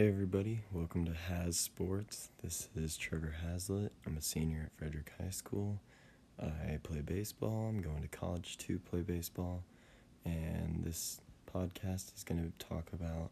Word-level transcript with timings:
Hey 0.00 0.08
everybody, 0.08 0.62
welcome 0.72 1.04
to 1.04 1.12
Has 1.12 1.58
Sports. 1.58 2.30
This 2.42 2.70
is 2.74 2.96
Trevor 2.96 3.34
Haslett. 3.44 3.92
I'm 4.06 4.16
a 4.16 4.22
senior 4.22 4.62
at 4.64 4.78
Frederick 4.78 5.12
High 5.20 5.28
School. 5.28 5.78
I 6.40 6.78
play 6.82 7.02
baseball. 7.02 7.68
I'm 7.68 7.82
going 7.82 8.00
to 8.00 8.08
college 8.08 8.56
to 8.56 8.78
play 8.78 9.02
baseball. 9.02 9.62
And 10.24 10.82
this 10.82 11.20
podcast 11.54 12.16
is 12.16 12.24
going 12.24 12.40
to 12.40 12.66
talk 12.66 12.88
about 12.94 13.28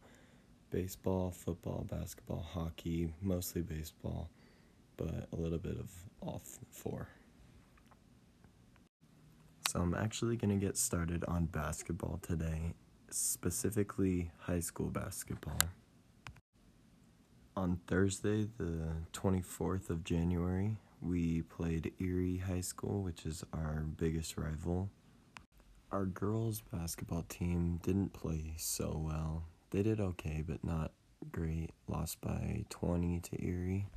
baseball, 0.70 1.30
football, 1.30 1.86
basketball, 1.90 2.46
hockey, 2.52 3.14
mostly 3.22 3.62
baseball, 3.62 4.28
but 4.98 5.26
a 5.32 5.36
little 5.36 5.56
bit 5.56 5.78
of 5.78 5.90
off 6.20 6.58
four. 6.70 7.08
So 9.70 9.80
I'm 9.80 9.94
actually 9.94 10.36
going 10.36 10.60
to 10.60 10.66
get 10.66 10.76
started 10.76 11.24
on 11.26 11.46
basketball 11.46 12.20
today, 12.20 12.74
specifically 13.08 14.32
high 14.40 14.60
school 14.60 14.90
basketball. 14.90 15.56
On 17.58 17.80
Thursday, 17.88 18.46
the 18.56 18.86
24th 19.12 19.90
of 19.90 20.04
January, 20.04 20.76
we 21.02 21.42
played 21.42 21.92
Erie 21.98 22.36
High 22.36 22.60
School, 22.60 23.02
which 23.02 23.26
is 23.26 23.42
our 23.52 23.84
biggest 23.96 24.36
rival. 24.36 24.90
Our 25.90 26.04
girls' 26.04 26.62
basketball 26.72 27.24
team 27.28 27.80
didn't 27.82 28.12
play 28.12 28.54
so 28.58 29.02
well. 29.04 29.42
They 29.70 29.82
did 29.82 29.98
okay, 29.98 30.44
but 30.46 30.62
not 30.62 30.92
great. 31.32 31.70
Lost 31.88 32.20
by 32.20 32.64
20 32.68 33.18
to 33.22 33.44
Erie. 33.44 33.88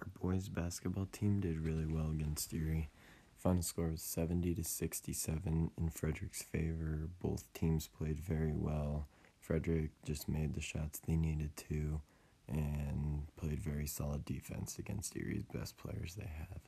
Our 0.00 0.08
boys' 0.20 0.48
basketball 0.48 1.06
team 1.12 1.38
did 1.38 1.60
really 1.60 1.86
well 1.86 2.10
against 2.10 2.52
Erie. 2.52 2.90
Final 3.36 3.62
score 3.62 3.90
was 3.90 4.02
70 4.02 4.56
to 4.56 4.64
67 4.64 5.70
in 5.78 5.90
Frederick's 5.90 6.42
favor. 6.42 7.10
Both 7.22 7.44
teams 7.52 7.86
played 7.86 8.18
very 8.18 8.54
well. 8.56 9.06
Frederick 9.48 9.92
just 10.04 10.28
made 10.28 10.52
the 10.52 10.60
shots 10.60 10.98
they 10.98 11.16
needed 11.16 11.56
to 11.56 12.02
and 12.46 13.22
played 13.38 13.58
very 13.60 13.86
solid 13.86 14.26
defense 14.26 14.78
against 14.78 15.16
Erie's 15.16 15.46
best 15.46 15.78
players 15.78 16.16
they 16.16 16.30
have. 16.38 16.60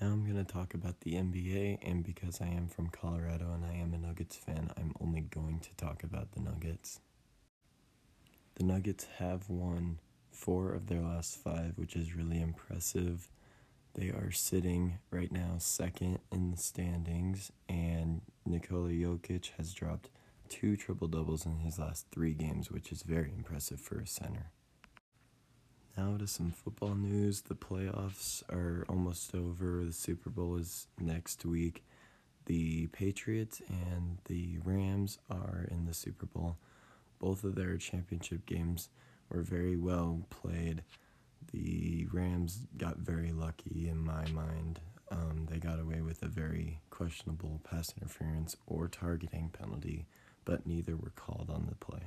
Now 0.00 0.14
I'm 0.14 0.24
going 0.24 0.42
to 0.42 0.50
talk 0.50 0.72
about 0.72 1.00
the 1.00 1.12
NBA, 1.12 1.80
and 1.82 2.02
because 2.02 2.40
I 2.40 2.46
am 2.46 2.68
from 2.68 2.88
Colorado 2.88 3.52
and 3.52 3.66
I 3.66 3.74
am 3.74 3.92
a 3.92 3.98
Nuggets 3.98 4.36
fan, 4.36 4.70
I'm 4.78 4.94
only 4.98 5.20
going 5.20 5.60
to 5.60 5.74
talk 5.76 6.02
about 6.02 6.32
the 6.32 6.40
Nuggets. 6.40 7.00
The 8.54 8.64
Nuggets 8.64 9.06
have 9.18 9.50
won 9.50 9.98
four 10.30 10.72
of 10.72 10.86
their 10.86 11.02
last 11.02 11.36
five, 11.36 11.74
which 11.76 11.96
is 11.96 12.16
really 12.16 12.40
impressive. 12.40 13.28
They 13.92 14.08
are 14.08 14.30
sitting 14.30 15.00
right 15.10 15.30
now 15.30 15.56
second 15.58 16.20
in 16.32 16.50
the 16.50 16.56
standings, 16.56 17.52
and 17.68 18.22
Nikola 18.46 18.88
Jokic 18.88 19.50
has 19.58 19.74
dropped 19.74 20.08
two 20.48 20.76
triple 20.76 21.08
doubles 21.08 21.46
in 21.46 21.58
his 21.58 21.78
last 21.78 22.06
three 22.10 22.34
games, 22.34 22.70
which 22.70 22.92
is 22.92 23.02
very 23.02 23.32
impressive 23.36 23.80
for 23.80 23.98
a 23.98 24.06
center. 24.06 24.50
Now 25.96 26.16
to 26.18 26.26
some 26.26 26.52
football 26.52 26.94
news. 26.94 27.42
The 27.42 27.54
playoffs 27.54 28.42
are 28.50 28.84
almost 28.88 29.34
over. 29.34 29.82
The 29.84 29.92
Super 29.92 30.28
Bowl 30.28 30.56
is 30.56 30.88
next 31.00 31.44
week. 31.46 31.84
The 32.44 32.86
Patriots 32.88 33.62
and 33.68 34.18
the 34.26 34.58
Rams 34.62 35.18
are 35.30 35.66
in 35.70 35.86
the 35.86 35.94
Super 35.94 36.26
Bowl. 36.26 36.58
Both 37.18 37.44
of 37.44 37.54
their 37.54 37.76
championship 37.78 38.44
games 38.44 38.90
were 39.30 39.42
very 39.42 39.76
well 39.76 40.26
played. 40.28 40.82
The 41.52 42.06
Rams 42.12 42.66
got 42.76 42.98
very 42.98 43.32
lucky 43.32 43.88
in 43.88 43.98
my 43.98 44.28
mind. 44.28 44.80
Um, 45.10 45.46
they 45.48 45.58
got 45.58 45.80
away 45.80 46.02
with 46.02 46.22
a 46.22 46.28
very 46.28 46.80
questionable 46.90 47.60
pass 47.64 47.94
interference 47.96 48.56
or 48.66 48.88
targeting 48.88 49.48
penalty 49.48 50.06
but 50.46 50.66
neither 50.66 50.96
were 50.96 51.12
called 51.14 51.50
on 51.50 51.66
the 51.68 51.74
play. 51.74 52.04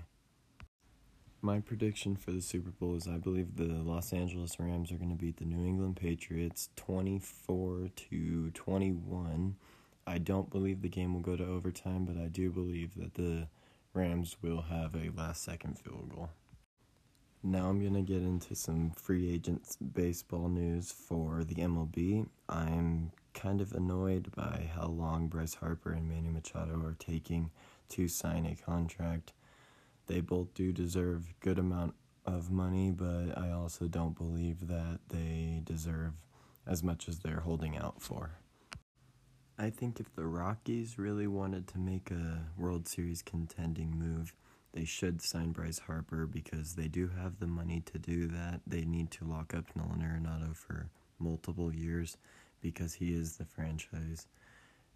My 1.42 1.60
prediction 1.60 2.16
for 2.16 2.32
the 2.32 2.42
Super 2.42 2.72
Bowl 2.72 2.96
is 2.96 3.08
I 3.08 3.18
believe 3.18 3.56
the 3.56 3.66
Los 3.66 4.12
Angeles 4.12 4.60
Rams 4.60 4.92
are 4.92 4.98
going 4.98 5.12
to 5.12 5.16
beat 5.16 5.38
the 5.38 5.46
New 5.46 5.64
England 5.66 5.96
Patriots 5.96 6.70
24 6.76 7.92
to 7.96 8.52
21. 8.52 9.56
I 10.08 10.18
don't 10.18 10.50
believe 10.50 10.82
the 10.82 10.90
game 10.90 11.14
will 11.14 11.22
go 11.22 11.36
to 11.36 11.46
overtime, 11.46 12.06
but 12.06 12.18
I 12.18 12.28
do 12.28 12.50
believe 12.50 12.96
that 12.96 13.14
the 13.14 13.48
Rams 13.94 14.38
will 14.42 14.64
have 14.64 14.96
a 14.96 15.12
last 15.16 15.44
second 15.44 15.78
field 15.78 16.12
goal. 16.14 16.30
Now 17.42 17.70
I'm 17.70 17.80
going 17.80 17.94
to 17.94 18.02
get 18.02 18.22
into 18.22 18.54
some 18.54 18.92
free 18.92 19.34
agents 19.34 19.78
baseball 19.78 20.50
news 20.50 20.92
for 20.92 21.46
the 21.46 21.56
MLB. 21.56 22.28
I'm 22.50 23.12
kind 23.34 23.62
of 23.62 23.72
annoyed 23.72 24.36
by 24.36 24.70
how 24.76 24.88
long 24.88 25.28
Bryce 25.28 25.54
Harper 25.54 25.94
and 25.94 26.10
Manny 26.10 26.28
Machado 26.28 26.82
are 26.86 26.98
taking 27.00 27.52
to 27.90 28.08
sign 28.08 28.46
a 28.46 28.56
contract. 28.56 29.34
They 30.08 30.22
both 30.22 30.54
do 30.54 30.72
deserve 30.72 31.34
good 31.40 31.60
amount 31.60 31.96
of 32.26 32.52
money, 32.52 32.92
but 32.92 33.38
I 33.38 33.52
also 33.52 33.88
don't 33.88 34.18
believe 34.18 34.68
that 34.68 35.00
they 35.10 35.62
deserve 35.64 36.14
as 36.66 36.84
much 36.84 37.08
as 37.08 37.20
they're 37.20 37.42
holding 37.42 37.78
out 37.78 38.02
for. 38.02 38.32
I 39.58 39.70
think 39.70 40.00
if 40.00 40.16
the 40.16 40.26
Rockies 40.26 40.98
really 40.98 41.28
wanted 41.28 41.68
to 41.70 41.80
make 41.80 42.12
a 42.12 42.46
World 42.58 42.88
Series 42.88 43.22
contending 43.22 43.92
move, 43.92 44.34
they 44.72 44.86
should 44.86 45.22
sign 45.22 45.52
Bryce 45.52 45.80
Harper 45.80 46.26
because 46.26 46.76
they 46.76 46.88
do 46.88 47.10
have 47.10 47.40
the 47.40 47.48
money 47.48 47.82
to 47.88 48.00
do 48.00 48.28
that. 48.28 48.62
They 48.66 48.86
need 48.86 49.12
to 49.12 49.26
lock 49.26 49.54
up 49.54 49.66
Nolan 49.76 50.02
Arenado 50.02 50.56
for 50.56 50.90
multiple 51.18 51.74
years 51.74 52.18
because 52.62 52.94
he 52.94 53.14
is 53.14 53.38
the 53.38 53.46
franchise. 53.46 54.28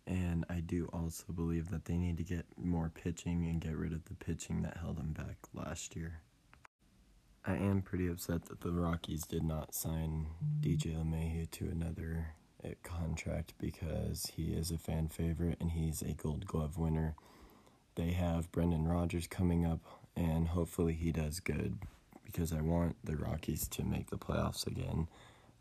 And 0.06 0.46
I 0.50 0.59
do 0.59 0.90
also 0.91 1.31
believe 1.34 1.69
that 1.72 1.86
they 1.86 1.97
need 1.97 2.18
to 2.18 2.24
get 2.24 2.46
more 2.58 2.91
pitching 2.94 3.46
and 3.46 3.62
get 3.62 3.78
rid 3.78 3.94
of 3.94 4.06
the 4.06 4.16
pitching 4.16 4.62
that 4.64 4.78
held 4.78 4.97
them 4.97 5.14
back 5.14 5.38
last 5.53 5.96
year. 5.96 6.22
I 7.46 7.56
am 7.56 7.81
pretty 7.81 8.08
upset 8.08 8.46
that 8.46 8.62
the 8.62 8.72
Rockies 8.72 9.25
did 9.25 9.44
not 9.44 9.75
sign 9.75 10.28
DJ 10.62 10.96
LeMahieu 10.96 11.52
to 11.52 11.66
another 11.66 12.36
uh, 12.64 12.69
contract 12.84 13.53
because 13.59 14.31
he 14.36 14.53
is 14.53 14.72
a 14.72 14.78
fan 14.78 15.09
favorite 15.09 15.58
and 15.59 15.72
he's 15.72 16.02
a 16.02 16.14
gold 16.14 16.46
glove 16.46 16.78
winner. 16.78 17.16
They 17.96 18.12
have 18.12 18.52
Brendan 18.52 18.88
Rodgers 18.88 19.28
coming 19.28 19.66
up, 19.66 19.81
and 20.16 20.47
hopefully 20.47 20.94
he 20.94 21.12
does 21.12 21.40
good 21.40 21.80
because 22.25 22.53
I 22.53 22.62
want 22.62 22.96
the 23.03 23.16
Rockies 23.18 23.68
to 23.70 23.84
make 23.84 24.09
the 24.09 24.18
playoffs 24.18 24.66
again. 24.66 25.08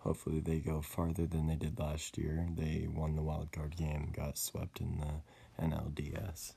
Hopefully 0.02 0.40
they 0.40 0.58
go 0.58 0.80
farther 0.80 1.26
than 1.26 1.46
they 1.46 1.54
did 1.54 1.78
last 1.78 2.18
year. 2.18 2.48
They 2.56 2.88
won 2.92 3.14
the 3.14 3.22
wild 3.22 3.52
card 3.52 3.76
game, 3.76 4.10
got 4.12 4.36
swept 4.36 4.80
in 4.80 4.98
the 4.98 5.64
NLDS. 5.64 6.54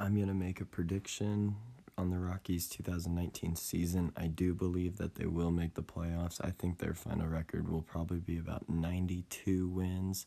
I'm 0.00 0.16
going 0.16 0.26
to 0.26 0.34
make 0.34 0.60
a 0.60 0.64
prediction 0.64 1.54
on 1.96 2.10
the 2.10 2.18
Rockies 2.18 2.68
2019 2.68 3.54
season. 3.54 4.12
I 4.16 4.26
do 4.26 4.52
believe 4.52 4.96
that 4.96 5.14
they 5.14 5.26
will 5.26 5.52
make 5.52 5.74
the 5.74 5.82
playoffs. 5.82 6.40
I 6.44 6.50
think 6.50 6.78
their 6.78 6.94
final 6.94 7.28
record 7.28 7.68
will 7.68 7.82
probably 7.82 8.18
be 8.18 8.36
about 8.36 8.68
92 8.68 9.68
wins, 9.68 10.26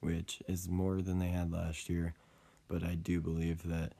which 0.00 0.42
is 0.46 0.68
more 0.68 1.00
than 1.00 1.18
they 1.18 1.28
had 1.28 1.50
last 1.50 1.88
year. 1.88 2.12
But 2.68 2.82
I 2.82 2.94
do 2.94 3.22
believe 3.22 3.62
that 3.62 3.94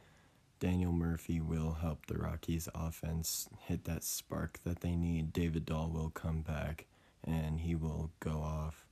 Daniel 0.60 0.92
Murphy 0.92 1.40
will 1.40 1.78
help 1.80 2.04
the 2.06 2.18
Rockies 2.18 2.68
offense 2.74 3.48
hit 3.66 3.84
that 3.84 4.04
spark 4.04 4.58
that 4.64 4.80
they 4.80 4.96
need. 4.96 5.32
David 5.32 5.64
Dahl 5.64 5.88
will 5.90 6.10
come 6.10 6.42
back 6.42 6.86
and 7.26 7.60
he 7.60 7.74
will 7.74 8.10
go 8.20 8.40
off. 8.40 8.86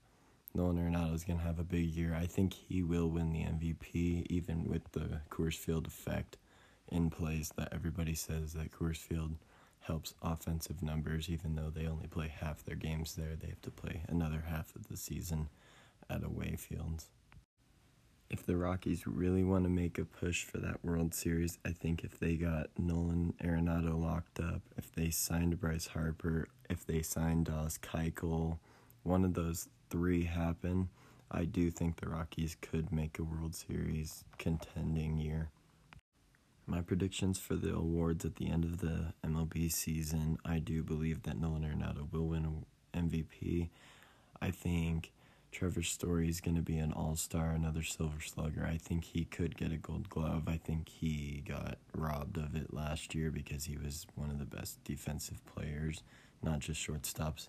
Nolan 0.55 0.79
Arenado 0.79 1.15
is 1.15 1.25
going 1.25 1.39
to 1.39 1.45
have 1.45 1.59
a 1.59 1.65
big 1.65 1.87
year. 1.87 2.15
I 2.15 2.27
think 2.27 2.55
he 2.55 2.83
will 2.83 3.09
win 3.09 3.33
the 3.33 3.45
MVP, 3.45 4.27
even 4.29 4.65
with 4.65 4.91
the 4.93 5.21
Coors 5.31 5.57
Field 5.57 5.87
effect 5.87 6.37
in 6.89 7.09
place 7.09 7.53
that 7.57 7.69
everybody 7.73 8.15
says 8.15 8.53
that 8.55 8.73
Coors 8.73 8.97
Field 8.97 9.37
helps 9.81 10.15
offensive 10.23 10.83
numbers, 10.83 11.29
even 11.29 11.55
though 11.55 11.71
they 11.71 11.87
only 11.87 12.07
play 12.07 12.29
half 12.29 12.65
their 12.65 12.77
games 12.77 13.15
there. 13.15 13.37
They 13.37 13.49
have 13.49 13.63
to 13.63 13.71
play 13.71 14.03
another 14.09 14.45
half 14.49 14.75
of 14.75 14.89
the 14.89 14.97
season 14.97 15.49
at 16.09 16.25
away 16.25 16.57
fields. 16.57 17.11
If 18.31 18.47
the 18.47 18.57
Rockies 18.57 19.09
really 19.09 19.43
want 19.43 19.65
to 19.65 19.71
make 19.71 19.99
a 19.99 20.05
push 20.05 20.45
for 20.45 20.59
that 20.59 20.85
World 20.85 21.15
Series, 21.15 21.59
I 21.65 21.71
think 21.71 22.05
if 22.05 22.21
they 22.21 22.37
got 22.37 22.71
Nolan 22.79 23.35
Arenado 23.43 24.00
locked 24.00 24.38
up, 24.38 24.62
if 24.77 24.93
they 24.94 25.11
signed 25.11 25.61
Bryce 25.61 25.88
Harper, 25.88 26.47
if 26.69 26.87
they 26.87 27.03
signed 27.03 27.47
Dallas 27.47 27.77
Keuchel, 27.77 28.59
one 29.03 29.25
of 29.25 29.35
those 29.35 29.69
three 29.91 30.25
happen, 30.25 30.91
I 31.29 31.44
do 31.44 31.73
think 31.73 31.97
the 31.97 32.09
Rockies 32.09 32.56
could 32.61 32.93
make 32.93 33.19
a 33.19 33.25
World 33.25 33.56
Series 33.56 34.25
contending 34.38 35.17
year. 35.19 35.50
My 36.67 36.83
predictions 36.83 37.41
for 37.41 37.56
the 37.56 37.75
awards 37.75 38.25
at 38.25 38.37
the 38.37 38.49
end 38.49 38.62
of 38.65 38.79
the 38.79 39.12
MLB 39.25 39.73
season, 39.73 40.38
I 40.44 40.61
do 40.61 40.85
believe 40.85 41.25
that 41.25 41.41
Nolan 41.41 41.65
Arenado 41.65 42.11
will 42.12 42.29
win 42.29 42.65
MVP. 42.94 43.71
I 44.41 44.53
think 44.53 45.11
Trevor 45.52 45.82
Story 45.82 46.29
is 46.29 46.41
going 46.41 46.56
to 46.56 46.62
be 46.62 46.79
an 46.79 46.93
all 46.93 47.17
star, 47.17 47.50
another 47.50 47.82
silver 47.82 48.20
slugger. 48.20 48.64
I 48.64 48.76
think 48.76 49.05
he 49.05 49.25
could 49.25 49.56
get 49.56 49.73
a 49.73 49.76
gold 49.76 50.08
glove. 50.08 50.44
I 50.47 50.56
think 50.56 50.88
he 50.88 51.43
got 51.47 51.79
robbed 51.94 52.37
of 52.38 52.55
it 52.55 52.73
last 52.73 53.14
year 53.14 53.31
because 53.31 53.64
he 53.64 53.76
was 53.76 54.06
one 54.14 54.31
of 54.31 54.38
the 54.38 54.44
best 54.44 54.82
defensive 54.85 55.44
players, 55.47 56.02
not 56.43 56.61
just 56.61 56.81
shortstops, 56.87 57.49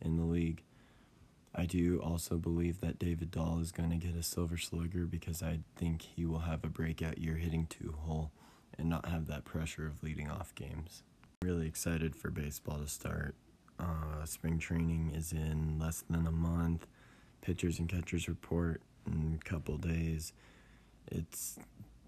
in 0.00 0.16
the 0.16 0.24
league. 0.24 0.62
I 1.54 1.66
do 1.66 2.00
also 2.02 2.38
believe 2.38 2.80
that 2.80 2.98
David 2.98 3.30
Dahl 3.30 3.58
is 3.60 3.72
going 3.72 3.90
to 3.90 3.96
get 3.96 4.16
a 4.16 4.22
silver 4.22 4.56
slugger 4.56 5.04
because 5.04 5.42
I 5.42 5.58
think 5.76 6.02
he 6.02 6.24
will 6.24 6.40
have 6.40 6.64
a 6.64 6.68
breakout 6.68 7.18
year 7.18 7.34
hitting 7.36 7.66
two 7.66 7.94
hole. 7.98 8.30
and 8.78 8.88
not 8.88 9.06
have 9.06 9.26
that 9.26 9.44
pressure 9.44 9.86
of 9.86 10.02
leading 10.02 10.30
off 10.30 10.54
games. 10.54 11.02
Really 11.42 11.66
excited 11.66 12.16
for 12.16 12.30
baseball 12.30 12.78
to 12.78 12.88
start. 12.88 13.34
Uh, 13.78 14.24
spring 14.24 14.58
training 14.58 15.12
is 15.14 15.32
in 15.32 15.78
less 15.78 16.02
than 16.08 16.26
a 16.26 16.30
month. 16.32 16.86
Pitchers 17.42 17.78
and 17.78 17.88
catchers 17.88 18.28
report 18.28 18.80
in 19.06 19.38
a 19.38 19.44
couple 19.44 19.76
days. 19.76 20.32
It's 21.10 21.58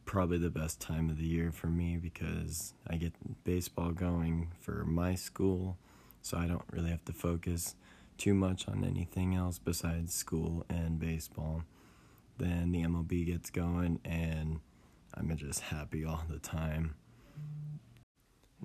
probably 0.06 0.38
the 0.38 0.48
best 0.48 0.81
time 0.81 1.10
of 1.10 1.19
the 1.19 1.26
year 1.26 1.50
for 1.50 1.66
me 1.66 1.96
because 1.96 2.72
I 2.88 2.96
get 2.96 3.12
baseball 3.44 3.92
going 3.92 4.52
for 4.60 4.84
my 4.84 5.14
school, 5.14 5.76
so 6.22 6.38
I 6.38 6.46
don't 6.46 6.64
really 6.70 6.90
have 6.90 7.04
to 7.06 7.12
focus 7.12 7.75
too 8.16 8.32
much 8.32 8.69
on 8.69 8.84
anything 8.84 9.34
else 9.34 9.58
besides 9.58 10.14
school 10.14 10.64
and 10.70 10.98
baseball. 10.98 11.64
Then 12.38 12.72
the 12.72 12.82
MLB 12.82 13.26
gets 13.26 13.50
going, 13.50 14.00
and 14.04 14.60
I'm 15.14 15.36
just 15.36 15.60
happy 15.60 16.04
all 16.04 16.25
the 16.28 16.38
time. 16.38 16.94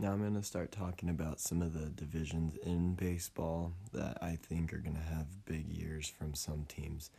Now 0.01 0.13
I'm 0.13 0.21
going 0.21 0.35
to 0.35 0.43
start 0.43 0.71
talking 0.71 1.09
about 1.09 1.41
some 1.41 1.61
of 1.61 1.73
the 1.73 1.89
divisions 1.89 2.55
in 2.63 2.93
baseball 2.93 3.73
that 3.91 4.17
I 4.21 4.37
think 4.41 4.71
are 4.71 4.77
going 4.77 4.95
to 4.95 5.01
have 5.01 5.43
big 5.43 5.67
years 5.67 6.07
from 6.07 6.35
some 6.35 6.63
teams. 6.69 7.11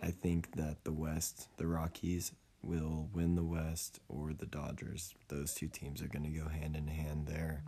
I 0.00 0.12
think 0.12 0.52
that 0.52 0.82
the 0.84 0.94
West, 0.94 1.48
the 1.58 1.66
Rockies, 1.66 2.32
will 2.62 3.10
win 3.12 3.34
the 3.34 3.44
West 3.44 4.00
or 4.08 4.32
the 4.32 4.46
Dodgers. 4.46 5.12
Those 5.28 5.52
two 5.52 5.68
teams 5.68 6.00
are 6.00 6.08
going 6.08 6.22
to 6.22 6.30
go 6.30 6.48
hand 6.48 6.74
in 6.74 6.86
hand 6.86 7.26
there. 7.26 7.64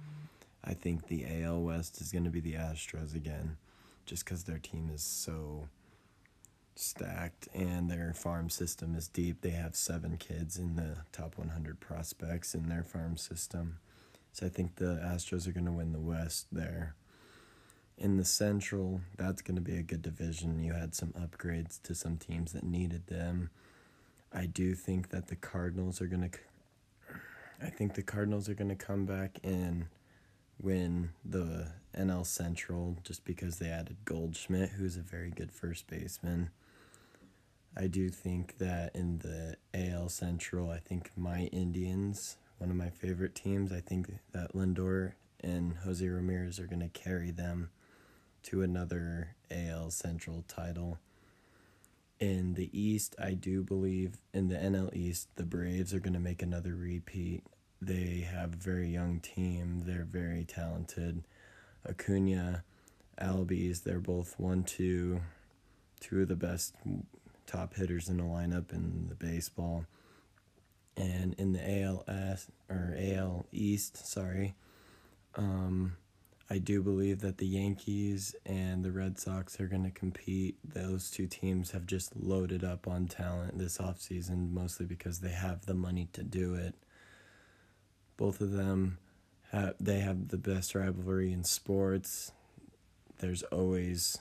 I 0.64 0.72
think 0.72 1.08
the 1.08 1.26
AL 1.42 1.60
West 1.60 2.00
is 2.00 2.10
going 2.10 2.24
to 2.24 2.30
be 2.30 2.40
the 2.40 2.54
Astros 2.54 3.14
again, 3.14 3.58
just 4.06 4.24
because 4.24 4.44
their 4.44 4.58
team 4.58 4.90
is 4.90 5.02
so 5.02 5.68
stacked 6.74 7.48
and 7.52 7.90
their 7.90 8.14
farm 8.14 8.48
system 8.48 8.94
is 8.94 9.08
deep. 9.08 9.42
They 9.42 9.50
have 9.50 9.76
seven 9.76 10.16
kids 10.16 10.56
in 10.56 10.76
the 10.76 10.96
top 11.12 11.36
100 11.36 11.80
prospects 11.80 12.54
in 12.54 12.70
their 12.70 12.82
farm 12.82 13.18
system. 13.18 13.76
So 14.34 14.46
I 14.46 14.48
think 14.48 14.74
the 14.74 15.00
Astros 15.00 15.46
are 15.46 15.52
going 15.52 15.64
to 15.66 15.70
win 15.70 15.92
the 15.92 16.00
West 16.00 16.48
there. 16.50 16.96
In 17.96 18.16
the 18.16 18.24
Central, 18.24 19.00
that's 19.16 19.40
going 19.40 19.54
to 19.54 19.60
be 19.60 19.76
a 19.76 19.82
good 19.82 20.02
division. 20.02 20.58
You 20.58 20.72
had 20.72 20.92
some 20.92 21.12
upgrades 21.12 21.80
to 21.82 21.94
some 21.94 22.16
teams 22.16 22.52
that 22.52 22.64
needed 22.64 23.06
them. 23.06 23.50
I 24.32 24.46
do 24.46 24.74
think 24.74 25.10
that 25.10 25.28
the 25.28 25.36
Cardinals 25.36 26.00
are 26.00 26.08
going 26.08 26.28
to 26.28 26.38
I 27.62 27.70
think 27.70 27.94
the 27.94 28.02
Cardinals 28.02 28.48
are 28.48 28.54
going 28.54 28.76
to 28.76 28.84
come 28.84 29.06
back 29.06 29.38
and 29.44 29.86
win 30.60 31.10
the 31.24 31.68
NL 31.96 32.26
Central 32.26 32.98
just 33.04 33.24
because 33.24 33.60
they 33.60 33.68
added 33.68 33.98
Goldschmidt, 34.04 34.70
who's 34.70 34.96
a 34.96 35.00
very 35.00 35.30
good 35.30 35.52
first 35.52 35.86
baseman. 35.86 36.50
I 37.76 37.86
do 37.86 38.08
think 38.08 38.58
that 38.58 38.96
in 38.96 39.18
the 39.18 39.56
AL 39.72 40.08
Central, 40.08 40.70
I 40.70 40.78
think 40.78 41.12
my 41.16 41.42
Indians 41.52 42.36
one 42.64 42.70
of 42.70 42.76
my 42.78 42.88
favorite 42.88 43.34
teams. 43.34 43.70
I 43.70 43.80
think 43.80 44.10
that 44.32 44.54
Lindor 44.54 45.12
and 45.42 45.74
Jose 45.84 46.08
Ramirez 46.08 46.58
are 46.58 46.66
going 46.66 46.80
to 46.80 46.88
carry 46.88 47.30
them 47.30 47.68
to 48.44 48.62
another 48.62 49.36
AL 49.50 49.90
Central 49.90 50.46
title. 50.48 50.96
In 52.18 52.54
the 52.54 52.70
East, 52.72 53.14
I 53.22 53.32
do 53.32 53.62
believe 53.62 54.16
in 54.32 54.48
the 54.48 54.56
NL 54.56 54.96
East, 54.96 55.28
the 55.36 55.44
Braves 55.44 55.92
are 55.92 56.00
going 56.00 56.14
to 56.14 56.20
make 56.20 56.40
another 56.40 56.74
repeat. 56.74 57.44
They 57.82 58.26
have 58.32 58.54
a 58.54 58.56
very 58.56 58.88
young 58.88 59.20
team. 59.20 59.82
They're 59.84 60.08
very 60.10 60.44
talented. 60.44 61.22
Acuna, 61.86 62.64
Albies, 63.20 63.82
they're 63.82 64.00
both 64.00 64.40
one, 64.40 64.64
two, 64.64 65.20
two 66.00 66.22
of 66.22 66.28
the 66.28 66.34
best 66.34 66.74
top 67.46 67.74
hitters 67.74 68.08
in 68.08 68.16
the 68.16 68.22
lineup 68.22 68.72
in 68.72 69.08
the 69.10 69.14
baseball 69.14 69.84
and 70.96 71.34
in 71.34 71.52
the 71.52 71.82
ALS 71.82 72.46
or 72.68 72.94
AL 72.98 73.46
East, 73.52 74.06
sorry, 74.06 74.54
um, 75.34 75.96
I 76.50 76.58
do 76.58 76.82
believe 76.82 77.20
that 77.20 77.38
the 77.38 77.46
Yankees 77.46 78.36
and 78.44 78.84
the 78.84 78.92
Red 78.92 79.18
Sox 79.18 79.58
are 79.60 79.66
going 79.66 79.84
to 79.84 79.90
compete. 79.90 80.56
Those 80.62 81.10
two 81.10 81.26
teams 81.26 81.70
have 81.70 81.86
just 81.86 82.14
loaded 82.14 82.62
up 82.62 82.86
on 82.86 83.08
talent 83.08 83.58
this 83.58 83.78
offseason, 83.78 84.52
mostly 84.52 84.86
because 84.86 85.20
they 85.20 85.30
have 85.30 85.66
the 85.66 85.74
money 85.74 86.08
to 86.12 86.22
do 86.22 86.54
it. 86.54 86.74
Both 88.16 88.40
of 88.40 88.52
them 88.52 88.98
have 89.50 89.74
they 89.80 90.00
have 90.00 90.28
the 90.28 90.36
best 90.36 90.74
rivalry 90.74 91.32
in 91.32 91.44
sports. 91.44 92.32
There's 93.18 93.42
always 93.44 94.18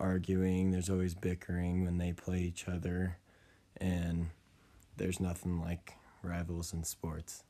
arguing, 0.00 0.72
there's 0.72 0.90
always 0.90 1.14
bickering 1.14 1.84
when 1.84 1.98
they 1.98 2.12
play 2.12 2.40
each 2.40 2.66
other 2.66 3.18
and 3.76 4.30
there's 5.02 5.18
nothing 5.18 5.60
like 5.60 5.94
rivals 6.22 6.72
in 6.72 6.84
sports. 6.84 7.42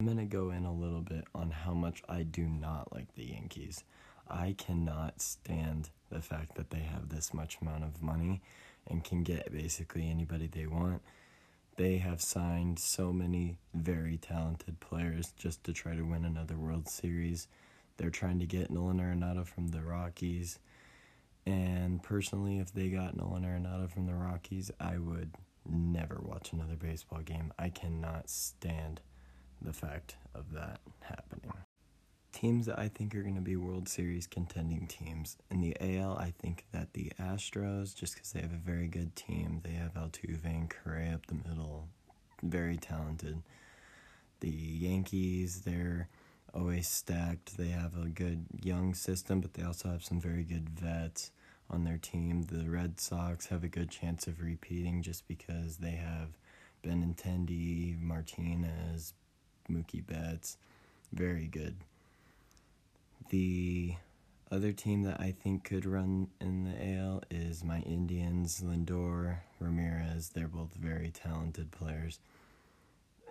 I'm 0.00 0.06
going 0.06 0.18
to 0.18 0.24
go 0.24 0.50
in 0.50 0.64
a 0.64 0.74
little 0.74 1.02
bit 1.02 1.24
on 1.32 1.52
how 1.52 1.72
much 1.72 2.02
I 2.08 2.24
do 2.24 2.48
not 2.48 2.92
like 2.92 3.14
the 3.14 3.26
Yankees. 3.26 3.84
I 4.28 4.56
cannot 4.58 5.22
stand 5.22 5.90
the 6.10 6.20
fact 6.20 6.56
that 6.56 6.70
they 6.70 6.80
have 6.80 7.08
this 7.08 7.32
much 7.32 7.58
amount 7.62 7.84
of 7.84 8.02
money 8.02 8.42
and 8.88 9.04
can 9.04 9.22
get 9.22 9.52
basically 9.52 10.10
anybody 10.10 10.48
they 10.48 10.66
want. 10.66 11.00
They 11.76 11.98
have 11.98 12.20
signed 12.20 12.80
so 12.80 13.12
many 13.12 13.58
very 13.72 14.16
talented 14.16 14.80
players 14.80 15.32
just 15.36 15.62
to 15.64 15.72
try 15.72 15.94
to 15.94 16.02
win 16.02 16.24
another 16.24 16.56
World 16.56 16.88
Series. 16.88 17.46
They're 17.98 18.10
trying 18.10 18.40
to 18.40 18.46
get 18.46 18.72
Nolan 18.72 18.98
Arenado 18.98 19.46
from 19.46 19.68
the 19.68 19.82
Rockies. 19.82 20.58
And 21.46 22.02
personally, 22.02 22.58
if 22.58 22.72
they 22.72 22.88
got 22.88 23.16
Nolan 23.16 23.44
Arenado 23.44 23.88
from 23.88 24.06
the 24.06 24.14
Rockies, 24.14 24.72
I 24.80 24.98
would 24.98 25.30
never 25.68 26.18
watch 26.22 26.52
another 26.52 26.76
baseball 26.76 27.20
game. 27.20 27.52
I 27.58 27.68
cannot 27.68 28.30
stand 28.30 29.00
the 29.60 29.72
fact 29.72 30.16
of 30.34 30.52
that 30.52 30.80
happening. 31.00 31.52
Teams 32.32 32.66
that 32.66 32.78
I 32.78 32.88
think 32.88 33.14
are 33.14 33.22
going 33.22 33.34
to 33.34 33.40
be 33.40 33.56
World 33.56 33.88
Series 33.88 34.26
contending 34.26 34.86
teams. 34.86 35.36
In 35.50 35.60
the 35.60 35.76
AL, 35.80 36.16
I 36.16 36.32
think 36.38 36.64
that 36.72 36.92
the 36.92 37.12
Astros, 37.20 37.94
just 37.94 38.14
because 38.14 38.32
they 38.32 38.40
have 38.40 38.52
a 38.52 38.56
very 38.56 38.86
good 38.86 39.16
team, 39.16 39.60
they 39.64 39.72
have 39.72 39.94
Altuve 39.94 40.44
and 40.44 40.70
Correa 40.70 41.14
up 41.14 41.26
the 41.26 41.34
middle, 41.34 41.88
very 42.42 42.76
talented. 42.76 43.42
The 44.40 44.48
Yankees, 44.48 45.62
they're 45.62 46.08
always 46.54 46.88
stacked. 46.88 47.56
They 47.58 47.68
have 47.68 47.96
a 47.96 48.08
good 48.08 48.46
young 48.62 48.94
system, 48.94 49.40
but 49.40 49.54
they 49.54 49.64
also 49.64 49.88
have 49.88 50.04
some 50.04 50.20
very 50.20 50.44
good 50.44 50.70
vets 50.70 51.32
on 51.70 51.84
their 51.84 51.98
team. 51.98 52.42
The 52.42 52.68
Red 52.68 53.00
Sox 53.00 53.46
have 53.46 53.64
a 53.64 53.68
good 53.68 53.90
chance 53.90 54.26
of 54.26 54.40
repeating 54.40 55.02
just 55.02 55.26
because 55.28 55.76
they 55.76 55.92
have 55.92 56.36
Benintendi, 56.84 58.00
Martinez, 58.00 59.14
Mookie 59.70 60.06
Betts. 60.06 60.56
Very 61.12 61.46
good. 61.46 61.76
The 63.30 63.94
other 64.50 64.72
team 64.72 65.02
that 65.02 65.20
I 65.20 65.30
think 65.30 65.64
could 65.64 65.86
run 65.86 66.28
in 66.40 66.64
the 66.64 66.96
AL 66.96 67.22
is 67.30 67.62
my 67.62 67.80
Indians, 67.80 68.62
Lindor, 68.64 69.38
Ramirez. 69.60 70.30
They're 70.30 70.48
both 70.48 70.74
very 70.74 71.10
talented 71.10 71.70
players. 71.70 72.18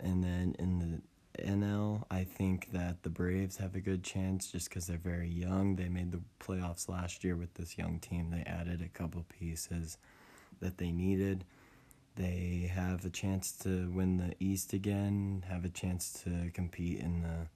And 0.01 0.23
then 0.23 0.55
in 0.57 0.79
the 0.79 1.01
NL, 1.39 2.03
I 2.09 2.23
think 2.23 2.71
that 2.71 3.03
the 3.03 3.09
Braves 3.09 3.57
have 3.57 3.75
a 3.75 3.79
good 3.79 4.03
chance 4.03 4.51
just 4.51 4.69
because 4.69 4.87
they're 4.87 4.97
very 4.97 5.29
young. 5.29 5.75
They 5.75 5.89
made 5.89 6.11
the 6.11 6.21
playoffs 6.39 6.89
last 6.89 7.23
year 7.23 7.35
with 7.35 7.53
this 7.55 7.77
young 7.77 7.99
team. 7.99 8.29
They 8.29 8.43
added 8.43 8.81
a 8.81 8.97
couple 8.97 9.25
pieces 9.39 9.97
that 10.59 10.77
they 10.77 10.91
needed. 10.91 11.45
They 12.15 12.71
have 12.73 13.05
a 13.05 13.09
chance 13.09 13.51
to 13.63 13.89
win 13.91 14.17
the 14.17 14.33
East 14.39 14.73
again, 14.73 15.45
have 15.47 15.63
a 15.63 15.69
chance 15.69 16.21
to 16.23 16.51
compete 16.53 16.99
in 16.99 17.21
the 17.21 17.47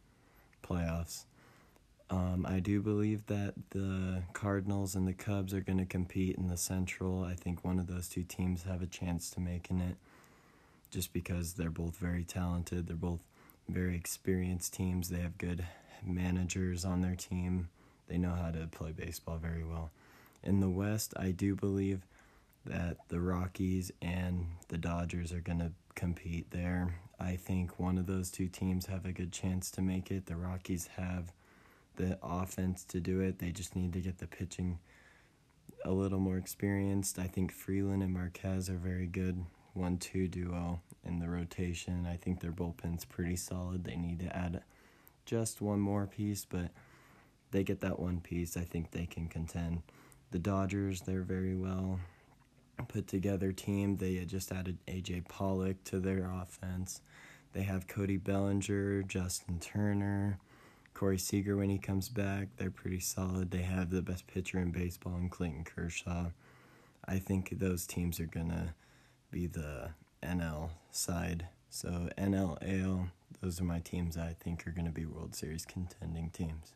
playoffs. 0.68 1.26
Um, 2.10 2.46
I 2.48 2.60
do 2.60 2.82
believe 2.82 3.26
that 3.28 3.56
the 3.72 4.24
Cardinals 4.34 4.96
and 4.96 5.08
the 5.08 5.14
Cubs 5.14 5.54
are 5.54 5.62
going 5.62 5.80
to 5.80 5.86
compete 5.86 6.38
in 6.38 6.48
the 6.48 6.58
Central. 6.58 7.24
I 7.24 7.34
think 7.34 7.64
one 7.66 7.80
of 7.80 7.88
those 7.88 8.08
two 8.08 8.24
teams 8.24 8.64
have 8.64 8.82
a 8.82 8.88
chance 8.88 9.30
to 9.32 9.40
make 9.40 9.70
in 9.70 9.82
it 9.82 9.98
just 10.92 11.12
because 11.12 11.54
they're 11.54 11.72
both 11.72 11.98
very 11.98 12.24
talented. 12.24 12.88
They're 12.88 12.96
both 12.96 13.24
very 13.68 13.96
experienced 13.96 14.74
teams. 14.74 15.10
They 15.10 15.20
have 15.20 15.38
good 15.38 15.66
managers 16.06 16.86
on 16.86 17.02
their 17.02 17.16
team. 17.16 17.70
They 18.08 18.18
know 18.18 18.34
how 18.34 18.52
to 18.52 18.68
play 18.68 18.92
baseball 18.92 19.38
very 19.38 19.64
well. 19.64 19.92
In 20.44 20.60
the 20.60 20.70
West, 20.70 21.14
I 21.18 21.32
do 21.32 21.56
believe 21.56 22.06
that 22.66 22.98
the 23.10 23.20
Rockies 23.20 23.92
and 24.02 24.48
the 24.70 24.78
Dodgers 24.78 25.32
are 25.32 25.42
going 25.42 25.60
to 25.60 25.72
compete 25.96 26.52
there. 26.52 26.96
I 27.20 27.36
think 27.36 27.80
one 27.80 27.98
of 27.98 28.08
those 28.08 28.30
two 28.30 28.48
teams 28.48 28.88
have 28.88 29.06
a 29.06 29.12
good 29.12 29.32
chance 29.32 29.72
to 29.72 29.82
make 29.82 30.12
it. 30.12 30.26
The 30.26 30.36
Rockies 30.36 30.90
have 30.98 31.32
the 31.96 32.18
offense 32.22 32.84
to 32.86 33.00
do 33.00 33.20
it. 33.22 33.40
They 33.40 33.52
just 33.52 33.76
need 33.76 33.94
to 33.94 34.02
get 34.02 34.18
the 34.18 34.28
pitching 34.28 34.80
a 35.86 35.92
little 35.92 36.20
more 36.20 36.38
experienced. 36.38 37.20
I 37.20 37.28
think 37.28 37.52
Freeland 37.52 38.04
and 38.04 38.14
Marquez 38.14 38.70
are 38.70 38.78
very 38.78 39.08
good 39.08 39.46
one 39.74 39.98
two 39.98 40.28
duo 40.28 40.82
in 41.06 41.20
the 41.20 41.30
rotation. 41.30 42.06
I 42.06 42.18
think 42.18 42.40
their 42.40 42.52
bullpen's 42.52 43.06
pretty 43.06 43.36
solid. 43.36 43.84
They 43.84 43.96
need 43.96 44.20
to 44.20 44.36
add 44.36 44.64
just 45.26 45.62
one 45.62 45.80
more 45.80 46.06
piece, 46.06 46.46
but 46.46 46.72
they 47.52 47.64
get 47.64 47.82
that 47.82 48.00
one 48.00 48.20
piece. 48.20 48.58
I 48.58 48.62
think 48.62 48.92
they 48.92 49.06
can 49.06 49.28
contend. 49.28 49.82
The 50.32 50.40
Dodgers, 50.40 51.02
they're 51.02 51.22
very 51.22 51.56
well 51.56 52.00
put 52.88 53.08
together 53.08 53.52
team. 53.52 53.98
They 53.98 54.18
just 54.26 54.52
added 54.52 54.78
AJ 54.88 55.28
Pollock 55.28 55.84
to 55.86 56.00
their 56.00 56.30
offense. 56.30 57.02
They 57.54 57.64
have 57.64 57.88
Cody 57.88 58.18
Bellinger, 58.18 59.04
Justin 59.04 59.60
Turner, 59.60 60.40
Corey 60.94 61.20
Seager 61.20 61.56
when 61.56 61.70
he 61.70 61.78
comes 61.78 62.10
back. 62.10 62.50
They're 62.58 62.72
pretty 62.72 63.00
solid. 63.00 63.52
They 63.52 63.62
have 63.62 63.92
the 63.92 64.02
best 64.02 64.28
pitcher 64.28 64.60
in 64.60 64.72
baseball 64.72 65.18
in 65.18 65.30
Clayton 65.30 65.64
Kershaw. 65.64 66.32
I 67.06 67.20
think 67.20 67.60
those 67.60 67.86
teams 67.86 68.20
are 68.20 68.26
going 68.26 68.50
to 68.50 68.74
be 69.34 69.48
the 69.48 69.90
NL 70.22 70.70
side. 70.92 71.48
So, 71.72 72.08
NL, 72.20 72.58
AL, 72.62 73.10
those 73.42 73.60
are 73.60 73.64
my 73.64 73.80
teams 73.80 74.16
I 74.16 74.36
think 74.40 74.68
are 74.68 74.72
going 74.72 74.86
to 74.86 74.92
be 74.92 75.08
World 75.08 75.34
Series 75.34 75.66
contending 75.66 76.30
teams. 76.30 76.74